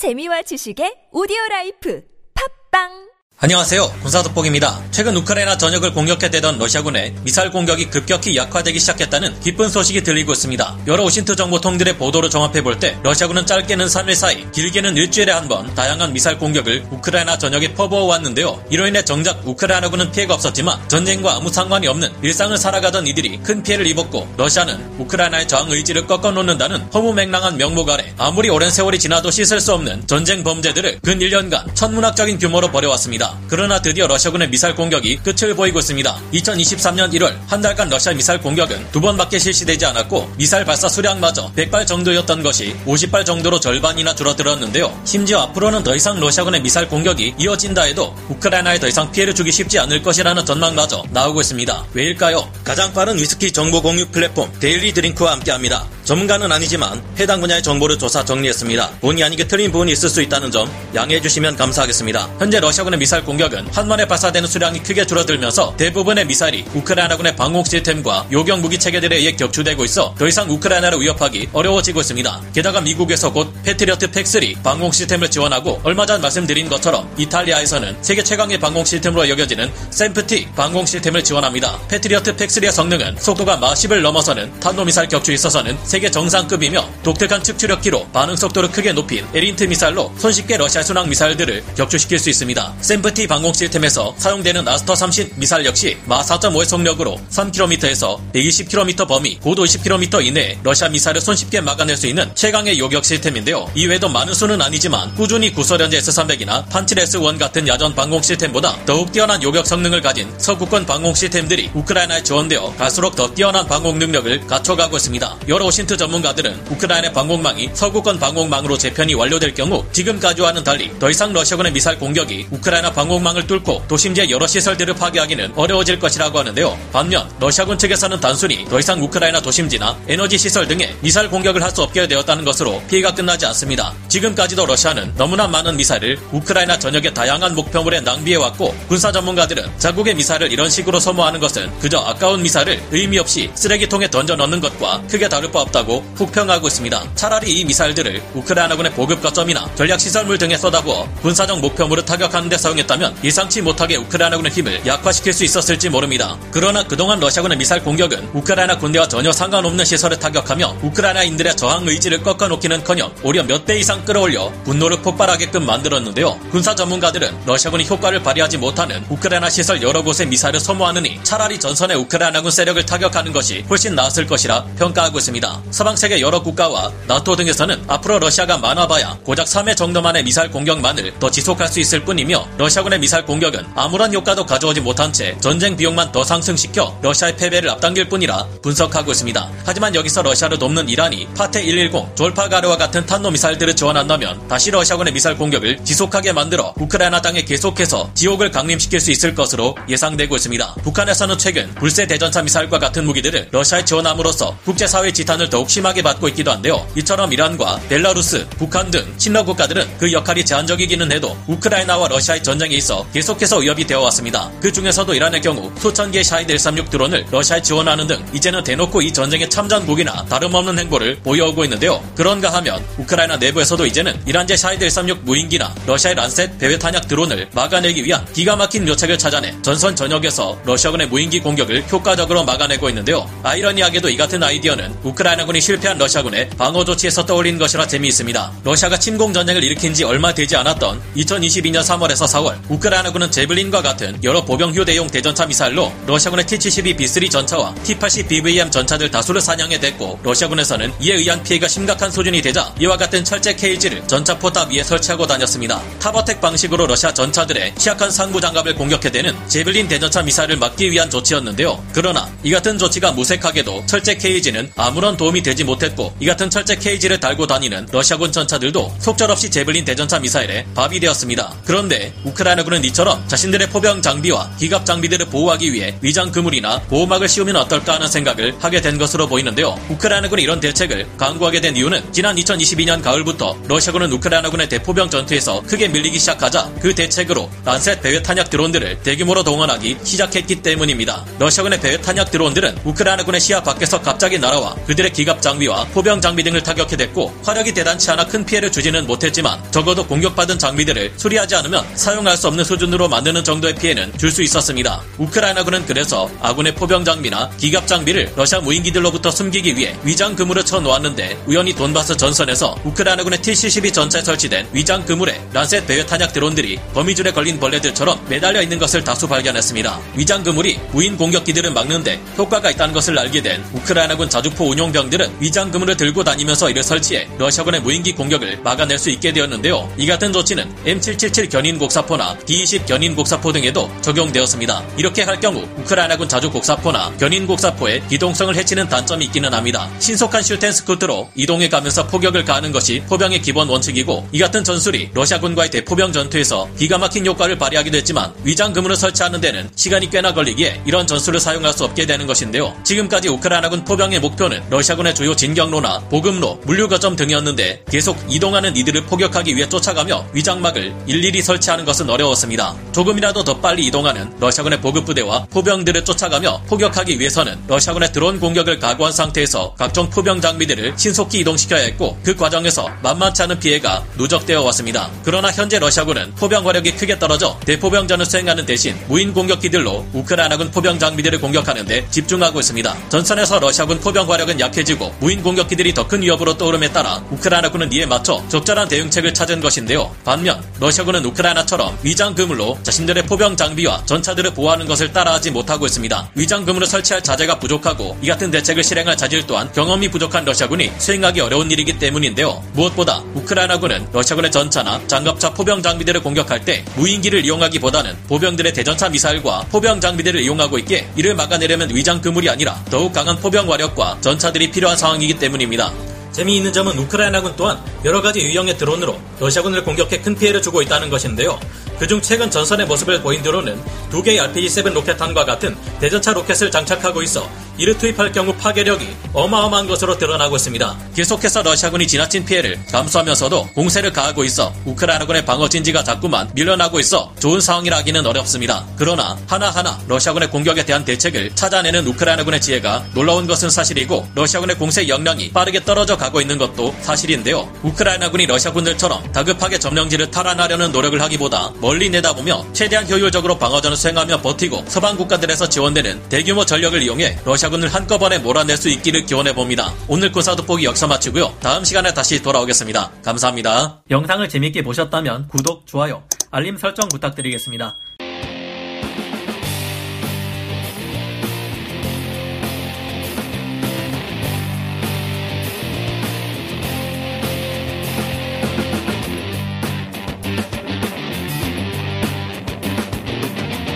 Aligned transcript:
재미와 0.00 0.40
지식의 0.48 1.12
오디오 1.12 1.36
라이프. 1.50 2.00
팟빵 2.32 3.09
안녕하세요. 3.42 3.90
군사돋보기입니다. 4.02 4.82
최근 4.90 5.16
우크라이나 5.16 5.56
전역을 5.56 5.94
공격해대던 5.94 6.58
러시아군의 6.58 7.14
미사일 7.22 7.50
공격이 7.50 7.86
급격히 7.88 8.36
약화되기 8.36 8.78
시작했다는 8.78 9.40
기쁜 9.40 9.70
소식이 9.70 10.02
들리고 10.02 10.32
있습니다. 10.32 10.76
여러 10.86 11.04
OSINT 11.04 11.36
정보통들의 11.36 11.96
보도를 11.96 12.28
종합해볼 12.28 12.78
때 12.80 12.98
러시아군은 13.02 13.46
짧게는 13.46 13.86
3일 13.86 14.14
사이, 14.14 14.44
길게는 14.52 14.94
일주일에 14.98 15.32
한 15.32 15.48
번 15.48 15.74
다양한 15.74 16.12
미사일 16.12 16.36
공격을 16.38 16.88
우크라이나 16.90 17.38
전역에 17.38 17.72
퍼부어 17.72 18.04
왔는데요. 18.04 18.62
이로 18.70 18.86
인해 18.86 19.02
정작 19.02 19.40
우크라이나군은 19.48 20.12
피해가 20.12 20.34
없었지만 20.34 20.86
전쟁과 20.90 21.36
아무 21.36 21.50
상관이 21.50 21.88
없는 21.88 22.12
일상을 22.22 22.54
살아가던 22.58 23.06
이들이 23.06 23.38
큰 23.42 23.62
피해를 23.62 23.86
입었고 23.86 24.34
러시아는 24.36 24.96
우크라이나의 24.98 25.48
저항 25.48 25.70
의지를 25.70 26.06
꺾어놓는다는 26.06 26.90
허무맹랑한 26.92 27.56
명목 27.56 27.88
아래 27.88 28.12
아무리 28.18 28.50
오랜 28.50 28.68
세월이 28.70 28.98
지나도 28.98 29.30
씻을 29.30 29.60
수 29.60 29.72
없는 29.72 30.06
전쟁 30.06 30.44
범죄들을 30.44 31.00
근 31.02 31.18
1년간 31.18 31.74
천문학적인 31.74 32.38
규모로 32.38 32.70
벌여왔습니다. 32.70 33.29
그러나 33.48 33.80
드디어 33.80 34.06
러시아군의 34.06 34.50
미사일 34.50 34.74
공격이 34.74 35.18
끝을 35.18 35.54
보이고 35.54 35.78
있습니다. 35.78 36.20
2023년 36.32 37.12
1월 37.14 37.36
한 37.46 37.60
달간 37.60 37.88
러시아 37.88 38.12
미사일 38.12 38.40
공격은 38.40 38.90
두 38.92 39.00
번밖에 39.00 39.38
실시되지 39.38 39.86
않았고 39.86 40.32
미사일 40.36 40.64
발사 40.64 40.88
수량마저 40.88 41.52
100발 41.56 41.86
정도였던 41.86 42.42
것이 42.42 42.76
50발 42.86 43.24
정도로 43.24 43.60
절반이나 43.60 44.14
줄어들었는데요. 44.14 45.00
심지어 45.04 45.40
앞으로는 45.40 45.82
더 45.84 45.94
이상 45.94 46.18
러시아군의 46.20 46.62
미사일 46.62 46.88
공격이 46.88 47.34
이어진다 47.38 47.82
해도 47.82 48.14
우크라이나에 48.28 48.78
더 48.78 48.88
이상 48.88 49.10
피해를 49.10 49.34
주기 49.34 49.52
쉽지 49.52 49.78
않을 49.78 50.02
것이라는 50.02 50.44
전망마저 50.44 51.04
나오고 51.10 51.40
있습니다. 51.40 51.86
왜일까요? 51.94 52.50
가장 52.64 52.92
빠른 52.92 53.16
위스키 53.16 53.50
정보 53.52 53.82
공유 53.82 54.06
플랫폼 54.06 54.50
데일리 54.60 54.92
드링크와 54.92 55.32
함께합니다. 55.32 55.86
전문가는 56.04 56.50
아니지만 56.50 57.02
해당 57.18 57.40
분야의 57.40 57.62
정보를 57.62 57.98
조사 57.98 58.24
정리했습니다. 58.24 58.90
본의 59.00 59.22
아니게 59.22 59.46
틀린 59.46 59.70
부분이 59.70 59.92
있을 59.92 60.08
수 60.08 60.22
있다는 60.22 60.50
점 60.50 60.70
양해해 60.94 61.20
주시면 61.20 61.56
감사하겠습니다. 61.56 62.28
현재 62.38 62.58
러시아군의 62.58 62.98
미사일 62.98 63.19
공격은 63.22 63.68
한번에 63.72 64.06
발사되는 64.06 64.48
수량이 64.48 64.82
크게 64.82 65.06
줄어들면서 65.06 65.74
대부분의 65.76 66.26
미사일이 66.26 66.64
우크라이나군의 66.74 67.36
방공 67.36 67.64
시스템과 67.64 68.26
요격 68.32 68.60
무기 68.60 68.78
체계들에 68.78 69.16
의해 69.16 69.32
격추되고 69.32 69.84
있어 69.84 70.14
더 70.18 70.26
이상 70.26 70.50
우크라이나를 70.50 71.00
위협하기 71.00 71.50
어려워지고 71.52 72.00
있습니다. 72.00 72.40
게다가 72.52 72.80
미국에서 72.80 73.32
곧 73.32 73.52
패트리어트 73.62 74.10
PAC3 74.10 74.62
방공 74.62 74.92
시스템을 74.92 75.30
지원하고 75.30 75.80
얼마 75.84 76.06
전 76.06 76.20
말씀드린 76.20 76.68
것처럼 76.68 77.10
이탈리아에서는 77.18 78.02
세계 78.02 78.22
최강의 78.22 78.58
방공 78.58 78.84
시스템으로 78.84 79.28
여겨지는 79.28 79.70
SAMP/T 79.90 80.48
방공 80.56 80.86
시스템을 80.86 81.24
지원합니다. 81.24 81.78
패트리어트 81.88 82.36
PAC3의 82.36 82.70
성능은 82.70 83.16
속도가 83.18 83.56
마하 83.56 83.72
10을 83.72 84.02
넘어서는 84.02 84.60
탄도미사일 84.60 85.08
격추에 85.08 85.34
있어서는 85.34 85.76
세계 85.84 86.10
정상급이며 86.10 86.88
독특한 87.02 87.42
측추력기로 87.42 88.08
반응 88.12 88.36
속도를 88.36 88.70
크게 88.70 88.92
높인 88.92 89.26
ERINT 89.34 89.64
미사일로 89.64 90.12
손쉽게 90.18 90.56
러시아 90.56 90.82
순항 90.82 91.08
미사일들을 91.08 91.64
격추시킬 91.76 92.18
수 92.18 92.30
있습니다. 92.30 92.74
SAMP/T 92.80 93.09
방공 93.10 93.52
시스템에서 93.52 94.14
사용되는 94.16 94.66
아스터 94.66 94.94
30 94.94 95.32
미사일 95.36 95.66
역시 95.66 95.96
마하 96.06 96.22
4.5의 96.22 96.64
속력으로 96.64 97.20
3km에서 97.30 98.32
120km 98.32 99.06
범위, 99.06 99.38
고도 99.38 99.64
20km 99.64 100.24
이내에 100.24 100.58
러시아 100.62 100.88
미사일을 100.88 101.20
손쉽게 101.20 101.60
막아낼 101.60 101.96
수 101.96 102.06
있는 102.06 102.30
최강의 102.34 102.78
요격 102.78 103.04
시스템인데요. 103.04 103.70
이외에도 103.74 104.08
많은 104.08 104.32
수는 104.32 104.62
아니지만 104.62 105.14
꾸준히 105.14 105.52
구소련제 105.52 105.98
S300이나 105.98 106.68
판치르 106.68 106.98
S1 106.98 107.38
같은 107.38 107.66
야전 107.66 107.94
방공 107.94 108.22
시스템보다 108.22 108.84
더욱 108.86 109.12
뛰어난 109.12 109.42
요격 109.42 109.66
성능을 109.66 110.00
가진 110.00 110.32
서구권 110.38 110.86
방공 110.86 111.14
시스템들이 111.14 111.70
우크라이나에 111.74 112.22
지원되어 112.22 112.74
갈수록 112.76 113.16
더 113.16 113.32
뛰어난 113.34 113.66
방공 113.66 113.98
능력을 113.98 114.46
갖춰가고 114.46 114.96
있습니다. 114.96 115.38
여러 115.48 115.66
OSINT 115.66 115.96
전문가들은 115.96 116.66
우크라이나 116.70 117.12
방공망이 117.12 117.70
서구권 117.74 118.18
방공망으로 118.18 118.78
재편이 118.78 119.14
완료될 119.14 119.54
경우 119.54 119.84
지금까지와는 119.92 120.64
달리 120.64 120.90
더 120.98 121.10
이상 121.10 121.32
러시아군의 121.32 121.72
미사일 121.72 121.98
공격이 121.98 122.46
우크라이나 122.50 122.92
방공망을 123.00 123.46
뚫고 123.46 123.84
도심지의 123.88 124.30
여러 124.30 124.46
시설들을 124.46 124.94
파괴하기는 124.94 125.52
어려워질 125.56 125.98
것이라고 125.98 126.38
하는데요. 126.38 126.78
반면 126.92 127.30
러시아군 127.40 127.78
측에서는 127.78 128.20
단순히 128.20 128.66
더 128.66 128.78
이상 128.78 129.02
우크라이나 129.02 129.40
도심지나 129.40 129.96
에너지 130.06 130.36
시설 130.36 130.68
등에 130.68 130.94
미사일 131.00 131.30
공격을 131.30 131.62
할 131.62 131.70
수 131.70 131.84
없게 131.84 132.08
되었다는 132.08 132.44
것으로 132.44 132.82
피해가 132.88 133.14
끝나지 133.14 133.46
않습니다. 133.46 133.94
지금까지도 134.08 134.66
러시아는 134.66 135.14
너무나 135.16 135.46
많은 135.46 135.76
미사일을 135.76 136.18
우크라이나 136.32 136.76
전역의 136.76 137.14
다양한 137.14 137.54
목표물에 137.54 138.00
낭비해왔고 138.00 138.74
군사 138.88 139.12
전문가들은 139.12 139.78
자국의 139.78 140.16
미사일을 140.16 140.50
이런 140.50 140.68
식으로 140.68 140.98
소모하는 140.98 141.38
것은 141.38 141.70
그저 141.78 142.00
아까운 142.00 142.42
미사일을 142.42 142.82
의미 142.90 143.20
없이 143.20 143.52
쓰레기통에 143.54 144.10
던져 144.10 144.34
넣는 144.34 144.60
것과 144.60 145.02
크게 145.08 145.28
다를 145.28 145.52
바 145.52 145.60
없다고 145.60 146.04
혹평하고 146.18 146.66
있습니다. 146.66 147.14
차라리 147.14 147.52
이 147.52 147.64
미사일들을 147.64 148.20
우크라이나군의 148.34 148.92
보급 148.94 149.22
거점이나 149.22 149.70
전략 149.76 150.00
시설물 150.00 150.38
등에 150.38 150.56
쏟아부어 150.56 151.08
군사적 151.22 151.60
목표물을 151.60 152.04
타격하는 152.04 152.48
데 152.48 152.58
사용 152.58 152.79
했다면 152.80 153.16
예상치 153.24 153.62
못하게 153.62 153.96
우크라이나군의 153.96 154.52
힘을 154.52 154.86
약화시킬 154.86 155.32
수 155.32 155.44
있었을지 155.44 155.88
모릅니다. 155.88 156.36
그러나 156.50 156.82
그동안 156.84 157.20
러시아군의 157.20 157.58
미사일 157.58 157.82
공격은 157.82 158.30
우크라이나 158.34 158.78
군대와 158.78 159.08
전혀 159.08 159.32
상관없는 159.32 159.84
시설을 159.84 160.18
타격하며 160.18 160.78
우크라이나인들의 160.82 161.56
저항 161.56 161.86
의지를 161.86 162.22
꺾어놓기는커녕 162.22 163.14
오히려 163.22 163.44
몇배 163.44 163.78
이상 163.78 164.04
끌어올려 164.04 164.50
분노를 164.64 165.02
폭발하게끔 165.02 165.64
만들었는데요. 165.64 166.38
군사 166.50 166.74
전문가들은 166.74 167.46
러시아군이 167.46 167.86
효과를 167.86 168.22
발휘하지 168.22 168.58
못하는 168.58 169.04
우크라이나 169.08 169.50
시설 169.50 169.82
여러 169.82 170.02
곳에 170.02 170.24
미사일을 170.24 170.60
소모하느니 170.60 171.20
차라리 171.22 171.58
전선의 171.60 171.96
우크라이나군 171.98 172.50
세력을 172.50 172.84
타격하는 172.86 173.32
것이 173.32 173.64
훨씬 173.68 173.94
나았을 173.94 174.26
것이라 174.26 174.64
평가하고 174.78 175.18
있습니다. 175.18 175.62
서방 175.70 175.96
세계 175.96 176.20
여러 176.20 176.42
국가와 176.42 176.92
나토 177.06 177.36
등에서는 177.36 177.84
앞으로 177.88 178.18
러시아가 178.18 178.58
많아봐야 178.58 179.18
고작 179.24 179.46
3회 179.46 179.76
정도만의 179.76 180.24
미사일 180.24 180.50
공격만을 180.50 181.18
더 181.18 181.30
지속할 181.30 181.68
수 181.68 181.80
있을 181.80 182.04
뿐이며 182.04 182.46
러시아 182.58 182.69
군의 182.70 183.00
미사일 183.00 183.26
공격은 183.26 183.66
아무런 183.74 184.14
효과도 184.14 184.46
가져오지 184.46 184.80
못한 184.80 185.12
채 185.12 185.36
전쟁 185.40 185.76
비용만 185.76 186.12
더 186.12 186.22
상승시켜 186.22 186.96
러시아의 187.02 187.36
패배를 187.36 187.68
앞당길 187.70 188.08
뿐이라 188.08 188.46
분석하고 188.62 189.10
있습니다. 189.10 189.50
하지만 189.66 189.92
여기서 189.96 190.22
러시아를 190.22 190.58
돕는 190.58 190.88
이란이 190.88 191.26
파테 191.34 191.64
110, 191.64 192.14
졸파가르와 192.14 192.76
같은 192.76 193.04
탄도 193.04 193.32
미사일들을 193.32 193.74
지원한다면 193.74 194.46
다시 194.46 194.70
러시아군의 194.70 195.12
미사일 195.12 195.36
공격을 195.36 195.84
지속하게 195.84 196.32
만들어 196.32 196.72
우크라이나 196.76 197.20
땅에 197.20 197.42
계속해서 197.42 198.12
지옥을 198.14 198.52
강림시킬 198.52 199.00
수 199.00 199.10
있을 199.10 199.34
것으로 199.34 199.76
예상되고 199.88 200.36
있습니다. 200.36 200.74
북한에서는 200.84 201.36
최근 201.38 201.74
불세 201.74 202.06
대전차 202.06 202.42
미사일과 202.42 202.78
같은 202.78 203.04
무기들을 203.04 203.48
러시아에 203.50 203.84
지원함으로써 203.84 204.56
국제사회 204.64 205.12
지탄을 205.12 205.50
더욱 205.50 205.68
심하게 205.68 206.02
받고 206.02 206.28
있기도 206.28 206.52
한데요. 206.52 206.86
이처럼 206.94 207.32
이란과 207.32 207.80
벨라루스, 207.88 208.46
북한 208.50 208.92
등 208.92 209.12
친러 209.18 209.44
국가들은 209.44 209.98
그 209.98 210.12
역할이 210.12 210.44
제한적이기는 210.44 211.10
해도 211.10 211.36
우크라이나와 211.48 212.06
러시아의 212.06 212.42
전쟁에 212.44 212.76
있어 212.76 213.06
계속해서 213.12 213.58
위협이 213.58 213.86
되어 213.86 214.02
왔습니다. 214.02 214.50
그 214.60 214.70
중에서도 214.70 215.12
이란의 215.14 215.40
경우 215.40 215.72
수천 215.78 216.12
개의 216.12 216.22
샤이드 216.22 216.52
136 216.52 216.90
드론을 216.90 217.26
러시아에 217.30 217.62
지원하는 217.62 218.06
등 218.06 218.24
이제는 218.34 218.62
대놓고 218.62 219.02
이 219.02 219.12
전쟁의 219.12 219.48
참전국이나 219.48 220.26
다름없는 220.26 220.78
행보를 220.78 221.16
보여오고 221.20 221.64
있는데요. 221.64 222.02
그런가 222.14 222.52
하면 222.54 222.84
우크라이나 222.98 223.38
내부에서도 223.38 223.86
이제는 223.86 224.20
이란제 224.26 224.56
샤이드 224.56 224.84
136 224.84 225.24
무인기나 225.24 225.74
러시아의 225.86 226.16
란셋 226.16 226.58
배회 226.58 226.78
탄약 226.78 227.08
드론을 227.08 227.48
막아내기 227.54 228.04
위한 228.04 228.24
기가 228.32 228.56
막힌 228.56 228.84
묘책을 228.84 229.16
찾아내 229.16 229.54
전선 229.62 229.96
전역에서 229.96 230.58
러시아군의 230.64 231.08
무인기 231.08 231.40
공격을 231.40 231.86
효과적으로 231.90 232.44
막아내고 232.44 232.88
있는데요. 232.90 233.28
아이러니하게도 233.42 234.10
이 234.10 234.16
같은 234.16 234.42
아이디어는 234.42 234.96
우크라이나군이 235.02 235.60
실패한 235.60 235.96
러시아군의 235.96 236.50
방어 236.50 236.84
조치에서 236.84 237.24
떠올린 237.24 237.58
것이라 237.58 237.86
재미있습니다. 237.86 238.52
러시아가 238.64 238.98
침공 238.98 239.32
전쟁을 239.32 239.64
일으킨 239.64 239.94
지 239.94 240.04
얼마 240.04 240.34
되지 240.34 240.56
않았던 240.56 241.00
2022년 241.16 241.80
3월에서 241.82 242.26
4월 242.26 242.49
우크라이나군은 242.68 243.30
Javelin과 243.30 243.82
같은 243.82 244.22
여러 244.22 244.44
보병 244.44 244.74
휴 244.74 244.84
대용 244.84 245.06
대전차 245.06 245.46
미사일로 245.46 245.92
러시아군의 246.06 246.46
T-72B3 246.46 247.30
전차와 247.30 247.74
T-80 247.82 248.28
BVM 248.28 248.70
전차들 248.70 249.10
다수를 249.10 249.40
사냥해댔고 249.40 250.20
러시아군에서는 250.22 250.92
이에 251.00 251.14
의한 251.14 251.42
피해가 251.42 251.68
심각한 251.68 252.10
수준이 252.10 252.40
되자 252.42 252.72
이와 252.80 252.96
같은 252.96 253.24
철제 253.24 253.54
케이지를 253.54 254.06
전차 254.06 254.38
포탑 254.38 254.70
위에 254.72 254.82
설치하고 254.82 255.26
다녔습니다. 255.26 255.80
top 255.98 256.12
attack 256.12 256.40
방식으로 256.40 256.86
러시아 256.86 257.12
전차들의 257.12 257.74
취약한 257.76 258.10
상부 258.10 258.40
장갑을 258.40 258.74
공격해 258.74 259.10
대는 259.10 259.36
Javelin 259.48 259.88
대전차 259.88 260.22
미사일을 260.22 260.56
막기 260.56 260.90
위한 260.90 261.10
조치였는데요. 261.10 261.84
그러나 261.92 262.28
이 262.42 262.50
같은 262.50 262.78
조치가 262.78 263.12
무색하게도 263.12 263.84
철제 263.86 264.14
케이지는 264.14 264.72
아무런 264.76 265.16
도움이 265.16 265.42
되지 265.42 265.64
못했고 265.64 266.14
이 266.20 266.26
같은 266.26 266.48
철제 266.48 266.76
케이지를 266.76 267.20
달고 267.20 267.46
다니는 267.46 267.86
러시아군 267.92 268.32
전차들도 268.32 268.96
속절없이 268.98 269.50
Javelin 269.50 269.84
대전차 269.84 270.18
미사일에 270.18 270.66
밥이 270.74 271.00
되었습니다. 271.00 271.54
그런데 271.64 272.12
우크라 272.24 272.39
우크라이나군은 272.40 272.84
이처럼 272.86 273.26
자신들의 273.28 273.68
포병 273.68 274.02
장비와 274.02 274.50
기갑 274.58 274.84
장비들을 274.86 275.26
보호하기 275.26 275.72
위해 275.72 275.96
위장 276.00 276.32
그물이나 276.32 276.80
보호막을 276.82 277.28
씌우면 277.28 277.56
어떨까 277.56 277.94
하는 277.94 278.08
생각을 278.08 278.54
하게 278.58 278.80
된 278.80 278.98
것으로 278.98 279.26
보이는데요. 279.26 279.78
우크라이나군이 279.88 280.42
이런 280.42 280.60
대책을 280.60 281.06
강구하게 281.16 281.60
된 281.60 281.76
이유는 281.76 282.12
지난 282.12 282.36
2022년 282.36 283.02
가을부터 283.02 283.56
러시아군은 283.68 284.10
우크라이나군의 284.12 284.68
대포병 284.68 285.10
전투에서 285.10 285.62
크게 285.62 285.88
밀리기 285.88 286.18
시작하자 286.18 286.70
그 286.80 286.94
대책으로 286.94 287.50
Lancet 287.64 288.02
배회 288.02 288.22
탄약 288.22 288.50
드론들을 288.50 289.02
대규모로 289.02 289.44
동원하기 289.44 289.98
시작했기 290.02 290.62
때문입니다. 290.62 291.24
러시아군의 291.38 291.80
배회 291.80 291.98
탄약 291.98 292.30
드론들은 292.30 292.78
우크라이나군의 292.84 293.40
시야 293.40 293.62
밖에서 293.62 294.00
갑자기 294.00 294.38
날아와 294.38 294.74
그들의 294.86 295.12
기갑 295.12 295.42
장비와 295.42 295.86
포병 295.92 296.20
장비 296.20 296.42
등을 296.42 296.62
타격해 296.62 296.96
댔고 296.96 297.34
화력이 297.44 297.74
대단치 297.74 298.10
않아 298.10 298.26
큰 298.26 298.44
피해를 298.44 298.72
주지는 298.72 299.06
못했지만 299.06 299.62
적어도 299.70 300.06
공격받은 300.06 300.58
장비들을 300.58 301.12
수리하지 301.16 301.54
않으면 301.56 301.84
사용할 301.94 302.29
수 302.36 302.48
없는 302.48 302.64
수준으로 302.64 303.08
만드는 303.08 303.44
정도의 303.44 303.74
피해는 303.74 304.16
줄 304.18 304.30
수 304.30 304.42
있었습니다. 304.42 305.02
우크라이나군은 305.18 305.84
그래서 305.86 306.30
아군의 306.40 306.74
포병 306.76 307.04
장비나 307.04 307.50
기갑 307.58 307.86
장비를 307.88 308.32
러시아 308.36 308.60
무인기들로부터 308.60 309.30
숨기기 309.30 309.76
위해 309.76 309.96
위장 310.04 310.36
그물을 310.36 310.64
쳐놓았는데 310.64 311.42
우연히 311.46 311.74
돈바스 311.74 312.16
전선에서 312.16 312.78
우크라이나군의 312.84 313.40
T-72 313.40 313.92
전차에 313.92 314.22
설치된 314.22 314.68
위장 314.72 315.04
그물에 315.04 315.40
Lancet 315.52 315.86
배회 315.88 316.06
탄약 316.06 316.32
드론들이 316.32 316.78
거미줄에 316.94 317.32
걸린 317.32 317.58
벌레들처럼 317.58 318.24
매달려 318.28 318.62
있는 318.62 318.78
것을 318.78 319.02
다수 319.02 319.26
발견했습니다. 319.26 320.00
위장 320.14 320.44
그물이 320.44 320.78
무인 320.92 321.16
공격기들을 321.16 321.72
막는데 321.72 322.20
효과가 322.38 322.70
있다는 322.70 322.94
것을 322.94 323.18
알게 323.18 323.42
된 323.42 323.64
우크라이나군 323.72 324.30
자주포 324.30 324.68
운용병들은 324.70 325.38
위장 325.40 325.70
그물을 325.72 325.96
들고 325.96 326.22
다니면서 326.22 326.70
이를 326.70 326.84
설치해 326.84 327.28
러시아군의 327.38 327.80
무인기 327.80 328.12
공격을 328.14 328.60
막아낼 328.62 328.96
수 328.98 329.10
있게 329.10 329.32
되었는데요. 329.32 329.92
이 329.96 330.06
같은 330.06 330.32
조치는 330.32 330.72
M777 330.86 331.50
견인 331.50 331.78
곡사포 331.78 332.16
나 332.20 332.36
D20 332.46 332.84
견인 332.84 333.16
곡사포 333.16 333.50
등에도 333.50 333.90
적용되었습니다. 334.02 334.84
이렇게 334.98 335.22
할 335.22 335.40
경우 335.40 335.66
우크라이나군 335.78 336.28
자주 336.28 336.50
곡사포나 336.50 337.14
견인 337.18 337.46
곡사포의 337.46 338.02
기동성을 338.08 338.54
해치는 338.54 338.90
단점이 338.90 339.24
있기는 339.24 339.54
합니다. 339.54 339.88
신속한 340.00 340.42
shoot 340.42 340.60
and 340.60 340.70
scoot로 340.70 341.30
이동해 341.34 341.70
가면서 341.70 342.06
포격을 342.08 342.44
가하는 342.44 342.72
것이 342.72 343.02
포병의 343.08 343.40
기본 343.40 343.70
원칙이고 343.70 344.28
이 344.32 344.38
같은 344.38 344.62
전술이 344.62 345.12
러시아군과의 345.14 345.70
대포병 345.70 346.12
전투에서 346.12 346.68
기가 346.76 346.98
막힌 346.98 347.24
효과를 347.24 347.56
발휘하기도 347.56 347.96
했지만 347.96 348.34
위장 348.44 348.74
그물을 348.74 348.96
설치하는 348.96 349.40
데는 349.40 349.70
시간이 349.74 350.10
꽤나 350.10 350.34
걸리기에 350.34 350.82
이런 350.84 351.06
전술을 351.06 351.40
사용할 351.40 351.72
수 351.72 351.84
없게 351.84 352.04
되는 352.04 352.26
것인데요. 352.26 352.76
지금까지 352.84 353.30
우크라이나군 353.30 353.86
포병의 353.86 354.20
목표는 354.20 354.62
러시아군의 354.68 355.14
주요 355.14 355.34
진격로나 355.34 356.00
보급로, 356.10 356.60
물류 356.66 356.86
거점 356.86 357.16
등이었는데 357.16 357.84
계속 357.90 358.18
이동하는 358.28 358.76
이들을 358.76 359.04
포격하기 359.06 359.56
위해 359.56 359.66
쫓아가며 359.70 360.26
위장막을 360.34 360.92
일일이 361.06 361.40
설치하는 361.40 361.86
것은 361.86 362.09
어려웠습니다. 362.10 362.74
조금이라도 362.92 363.42
더 363.44 363.58
빨리 363.60 363.86
이동하는 363.86 364.30
러시아군의 364.38 364.80
보급부대와 364.82 365.46
포병들을 365.50 366.04
쫓아가며 366.04 366.60
포격하기 366.68 367.18
위해서는 367.18 367.58
러시아군의 367.66 368.12
드론 368.12 368.38
공격을 368.38 368.78
각오한 368.78 369.12
상태에서 369.12 369.74
각종 369.78 370.10
포병 370.10 370.40
장비들을 370.42 370.94
신속히 370.96 371.40
이동시켜야 371.40 371.80
했고 371.84 372.18
그 372.22 372.36
과정에서 372.36 372.88
만만치 373.02 373.42
않은 373.44 373.58
피해가 373.58 374.04
누적되어 374.18 374.62
왔습니다. 374.62 375.10
그러나 375.24 375.50
현재 375.50 375.78
러시아군은 375.78 376.34
포병 376.34 376.66
화력이 376.66 376.96
크게 376.96 377.18
떨어져 377.18 377.58
대포병전을 377.64 378.26
수행하는 378.26 378.66
대신 378.66 378.94
무인 379.08 379.32
공격기들로 379.32 380.06
우크라이나군 380.12 380.70
포병 380.70 380.98
장비들을 380.98 381.40
공격하는데 381.40 382.08
집중하고 382.10 382.60
있습니다. 382.60 383.08
전선에서 383.08 383.58
러시아군 383.60 384.00
포병 384.00 384.30
화력은 384.30 384.60
약해지고 384.60 385.14
무인 385.20 385.42
공격기들이 385.42 385.94
더 385.94 386.10
큰 386.10 386.22
위협으로 386.22 386.58
떠오름에 386.58 386.90
따라 386.92 387.22
우크라이나군은 387.30 387.92
이에 387.92 388.04
맞춰 388.04 388.42
적절한 388.48 388.88
대응책을 388.88 389.32
찾은 389.32 389.60
것인데요. 389.60 390.12
반면 390.24 390.60
러시아군은 390.80 391.24
우크라이나처럼 391.24 391.89
위장 392.02 392.34
그물로 392.34 392.78
자신들의 392.82 393.26
포병 393.26 393.56
장비와 393.56 394.04
전차들을 394.06 394.54
보호하는 394.54 394.86
것을 394.86 395.12
따라하지 395.12 395.50
못하고 395.50 395.86
있습니다. 395.86 396.30
위장 396.34 396.64
그물을 396.64 396.86
설치할 396.86 397.22
자재가 397.22 397.58
부족하고 397.58 398.16
이 398.22 398.28
같은 398.28 398.50
대책을 398.50 398.82
실행할 398.82 399.16
자질 399.16 399.46
또한 399.46 399.70
경험이 399.72 400.10
부족한 400.10 400.44
러시아군이 400.44 400.92
수행하기 400.98 401.40
어려운 401.40 401.70
일이기 401.70 401.98
때문인데요. 401.98 402.62
무엇보다 402.72 403.22
우크라이나군은 403.34 404.08
러시아군의 404.12 404.50
전차나 404.50 405.06
장갑차 405.06 405.54
포병 405.54 405.82
장비들을 405.82 406.22
공격할 406.22 406.64
때 406.64 406.84
무인기를 406.96 407.44
이용하기보다는 407.44 408.16
보병들의 408.28 408.72
대전차 408.72 409.08
미사일과 409.08 409.66
포병 409.70 410.00
장비들을 410.00 410.40
이용하고 410.40 410.78
있기에 410.78 411.08
이를 411.16 411.34
막아내려면 411.34 411.94
위장 411.94 412.20
그물이 412.20 412.48
아니라 412.48 412.82
더욱 412.90 413.12
강한 413.12 413.36
포병 413.36 413.70
화력과 413.70 414.18
전차들이 414.20 414.70
필요한 414.70 414.96
상황이기 414.96 415.38
때문입니다. 415.38 416.09
재미있는 416.32 416.72
점은 416.72 416.98
우크라이나군 416.98 417.54
또한 417.56 417.82
여러 418.04 418.22
가지 418.22 418.40
유형의 418.40 418.78
드론으로 418.78 419.18
러시아군을 419.40 419.84
공격해 419.84 420.20
큰 420.20 420.34
피해를 420.34 420.62
주고 420.62 420.82
있다는 420.82 421.10
것인데요. 421.10 421.58
그중 422.00 422.22
최근 422.22 422.50
전선의 422.50 422.86
모습을 422.86 423.20
보인 423.20 423.42
드론은 423.42 423.78
두 424.10 424.22
개의 424.22 424.38
RPG-7 424.40 424.90
로켓탄과 424.94 425.44
같은 425.44 425.76
대전차 426.00 426.32
로켓을 426.32 426.70
장착하고 426.70 427.20
있어 427.22 427.46
이를 427.76 427.96
투입할 427.96 428.32
경우 428.32 428.54
파괴력이 428.54 429.06
어마어마한 429.32 429.86
것으로 429.86 430.18
드러나고 430.18 430.56
있습니다. 430.56 430.98
계속해서 431.14 431.62
러시아군이 431.62 432.06
지나친 432.06 432.44
피해를 432.44 432.78
감수하면서도 432.90 433.68
공세를 433.74 434.12
가하고 434.12 434.44
있어 434.44 434.72
우크라이나군의 434.86 435.44
방어 435.44 435.68
진지가 435.68 436.02
자꾸만 436.02 436.50
밀려나고 436.54 437.00
있어 437.00 437.32
좋은 437.38 437.60
상황이라기는 437.60 438.26
어렵습니다. 438.26 438.86
그러나 438.96 439.38
하나하나 439.46 439.98
러시아군의 440.08 440.50
공격에 440.50 440.84
대한 440.84 441.04
대책을 441.04 441.54
찾아내는 441.54 442.06
우크라이나군의 442.06 442.62
지혜가 442.62 443.06
놀라운 443.14 443.46
것은 443.46 443.68
사실이고 443.68 444.28
러시아군의 444.34 444.76
공세 444.76 445.06
역량이 445.06 445.50
빠르게 445.52 445.84
떨어져 445.84 446.16
가고 446.16 446.40
있는 446.40 446.56
것도 446.56 446.94
사실인데요. 447.02 447.70
우크라이나군이 447.82 448.46
러시아군들처럼 448.46 449.32
다급하게 449.32 449.78
점령지를 449.78 450.30
탈환하려는 450.30 450.92
노력을 450.92 451.20
하기보다 451.20 451.72
멀리 451.90 452.08
내다보며 452.08 452.64
최대한 452.72 453.04
효율적으로 453.10 453.58
방어전을 453.58 453.96
수행하며 453.96 454.42
버티고 454.42 454.84
서방 454.86 455.16
국가들에서 455.16 455.68
지원되는 455.68 456.28
대규모 456.28 456.64
전력을 456.64 457.02
이용해 457.02 457.40
러시아군을 457.44 457.92
한꺼번에 457.92 458.38
몰아낼 458.38 458.76
수 458.76 458.88
있기를 458.88 459.26
기원해 459.26 459.52
봅니다. 459.52 459.92
오늘 460.06 460.30
군사 460.30 460.54
돋보기 460.54 460.84
역사 460.84 461.08
마치고요. 461.08 461.52
다음 461.58 461.82
시간에 461.82 462.14
다시 462.14 462.40
돌아오겠습니다. 462.40 463.10
감사합니다. 463.24 464.02
영상을 464.08 464.48
재밌게 464.48 464.82
보셨다면 464.82 465.48
구독, 465.48 465.84
좋아요, 465.84 466.22
알림 466.52 466.76
설정 466.76 467.08
부탁드리겠습니다. 467.08 467.96